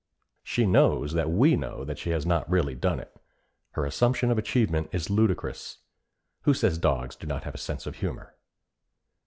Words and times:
She 0.41 0.65
knows 0.65 1.13
that 1.13 1.29
we 1.29 1.55
know 1.55 1.85
that 1.85 1.99
she 1.99 2.09
has 2.09 2.25
not 2.25 2.49
really 2.49 2.73
done 2.73 2.99
it. 2.99 3.15
Her 3.73 3.85
assumption 3.85 4.31
of 4.31 4.39
achievement 4.39 4.89
is 4.91 5.11
ludicrous. 5.11 5.77
Who 6.41 6.55
says 6.55 6.79
dogs 6.79 7.15
have 7.21 7.29
not 7.29 7.45
a 7.45 7.55
sense 7.55 7.85
of 7.85 7.97
humor? 7.97 8.33